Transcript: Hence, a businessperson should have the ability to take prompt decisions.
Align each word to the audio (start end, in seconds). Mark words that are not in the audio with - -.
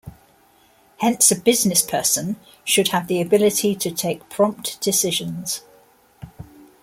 Hence, 0.97 1.29
a 1.29 1.35
businessperson 1.35 2.37
should 2.63 2.87
have 2.87 3.05
the 3.07 3.21
ability 3.21 3.75
to 3.75 3.91
take 3.91 4.29
prompt 4.31 4.81
decisions. 4.81 5.61